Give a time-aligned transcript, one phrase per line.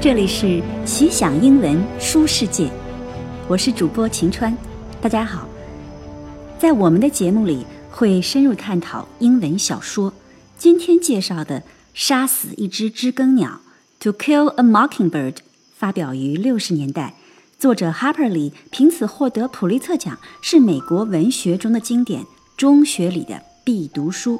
[0.00, 2.70] 这里是奇想英文书世界，
[3.48, 4.56] 我是主播晴川，
[5.00, 5.48] 大家好。
[6.56, 10.12] 在我们的节目里会深入探讨英文小说，
[10.56, 11.60] 今天介绍的
[11.94, 13.60] 《杀死一只知更鸟》
[14.04, 15.38] （To Kill a Mockingbird）
[15.74, 17.14] 发表于六十年代，
[17.58, 22.24] 作者 Harper Lee 凭此获得普利策奖，是美国文学中的经典，
[22.56, 24.38] 中学里的必读书。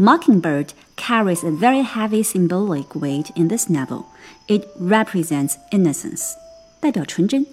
[0.00, 4.04] Mockingbird carries a very heavy symbolic weight in this novel.
[4.46, 6.34] It represents innocence，
[6.78, 7.44] 代表纯真。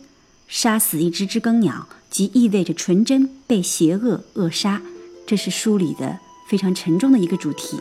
[0.47, 4.79] 杀死一只知更鸟，即意味着纯真被邪恶扼杀。
[5.25, 7.79] 这是书里的非常沉重的一个主题。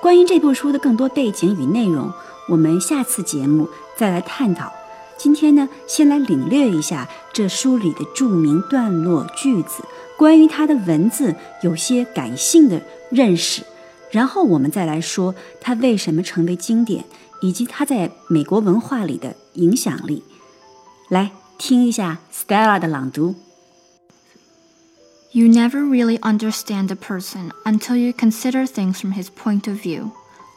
[0.00, 2.12] 关于这部书的更多背景与内容，
[2.50, 4.72] 我们下次节目再来探讨。
[5.18, 7.08] 今天呢，先来领略一下
[7.39, 9.83] 这书里的着名段落句子，
[10.17, 13.63] 关于它的文字有些感性的认识，
[14.11, 17.05] 然后我们再来说它为什么成为经典，
[17.41, 20.23] 以及它在美国文化里的影响力。
[21.09, 23.35] 来听一下 Stella 的朗读。
[25.31, 30.11] You never really understand a person until you consider things from his point of view,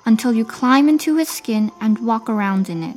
[0.04, 2.96] until you climb into his skin and walk around in it.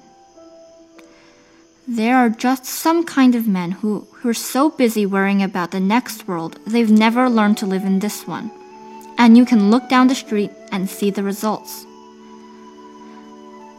[1.89, 5.79] There are just some kind of men who, who are so busy worrying about the
[5.79, 8.51] next world, they've never learned to live in this one.
[9.19, 11.87] And you can look down the street and see the results.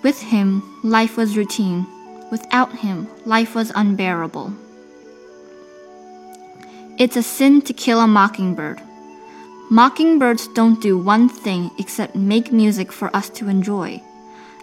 [0.04, 1.86] With him, life was routine.
[2.32, 4.54] Without him, life was unbearable.
[6.98, 8.82] It's a sin to kill a mockingbird.
[9.70, 14.02] Mockingbirds don't do one thing except make music for us to enjoy.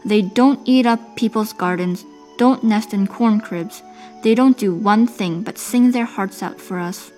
[0.02, 3.82] They don't eat up people's gardens don't nest in corn cribs.
[4.22, 7.12] They don't do one thing but sing their hearts out for us.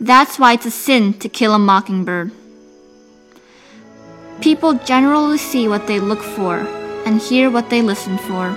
[0.00, 2.30] That's why it's a sin to kill a mockingbird.
[4.40, 6.58] People generally see what they look for
[7.04, 8.54] and hear what they listen for.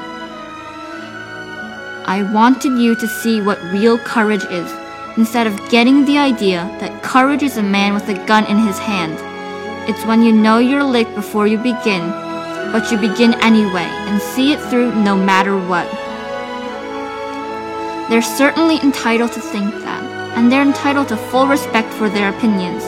[2.06, 4.72] I wanted you to see what real courage is,
[5.18, 8.78] instead of getting the idea that courage is a man with a gun in his
[8.78, 9.18] hand.
[9.90, 12.31] It's when you know you're licked before you begin
[12.72, 15.90] but you begin anyway and see it through no matter what.
[18.10, 20.04] They're certainly entitled to think that,
[20.38, 22.84] and they're entitled to full respect for their opinions.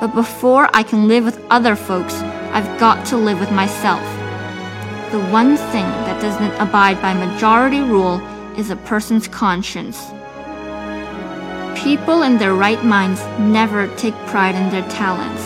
[0.00, 2.14] But before I can live with other folks,
[2.52, 4.02] I've got to live with myself.
[5.12, 8.20] The one thing that doesn't abide by majority rule
[8.56, 9.98] is a person's conscience.
[11.78, 15.39] People in their right minds never take pride in their talents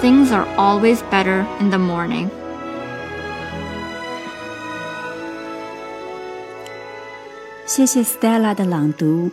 [0.00, 2.30] things are always better in the morning.
[7.66, 9.30] 谢谢 Stella 的朗读，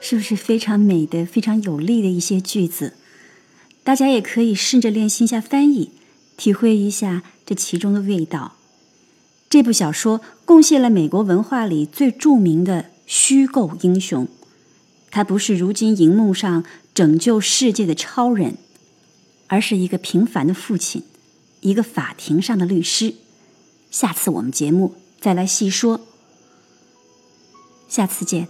[0.00, 2.92] 是不是非常美的、非常有力的一些句子？
[3.82, 5.92] 大家也可以试着练习一下翻译，
[6.36, 8.52] 体会一下这其中的味道。
[9.48, 14.28] 这部小说贡献了美国文化里最著名的虚构英雄，
[15.10, 16.64] 他不是如今荧幕上
[16.94, 18.56] 拯救世界的超人。
[19.52, 21.02] 而是一个平凡的父亲，
[21.60, 23.16] 一个法庭上的律师。
[23.90, 26.00] 下次我们节目再来细说。
[27.86, 28.48] 下次见。